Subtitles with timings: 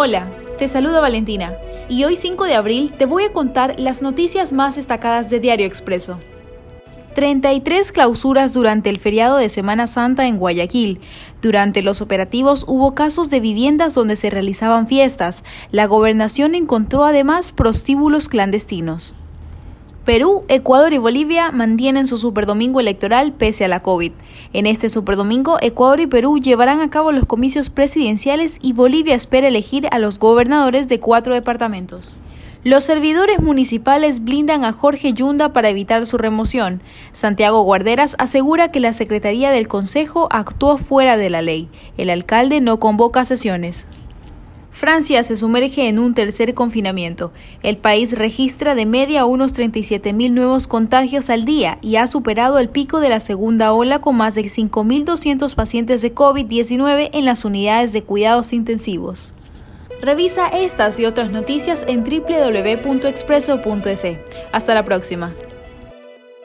[0.00, 1.56] Hola, te saluda Valentina
[1.88, 5.66] y hoy 5 de abril te voy a contar las noticias más destacadas de Diario
[5.66, 6.20] Expreso.
[7.16, 11.00] 33 clausuras durante el feriado de Semana Santa en Guayaquil.
[11.42, 15.42] Durante los operativos hubo casos de viviendas donde se realizaban fiestas.
[15.72, 19.16] La gobernación encontró además prostíbulos clandestinos.
[20.08, 24.12] Perú, Ecuador y Bolivia mantienen su superdomingo electoral pese a la COVID.
[24.54, 29.48] En este superdomingo, Ecuador y Perú llevarán a cabo los comicios presidenciales y Bolivia espera
[29.48, 32.16] elegir a los gobernadores de cuatro departamentos.
[32.64, 36.80] Los servidores municipales blindan a Jorge Yunda para evitar su remoción.
[37.12, 41.68] Santiago Guarderas asegura que la Secretaría del Consejo actuó fuera de la ley.
[41.98, 43.86] El alcalde no convoca sesiones.
[44.70, 47.32] Francia se sumerge en un tercer confinamiento.
[47.62, 52.68] El país registra de media unos 37.000 nuevos contagios al día y ha superado el
[52.68, 57.92] pico de la segunda ola con más de 5.200 pacientes de COVID-19 en las unidades
[57.92, 59.34] de cuidados intensivos.
[60.00, 64.04] Revisa estas y otras noticias en www.expreso.es.
[64.52, 65.34] Hasta la próxima.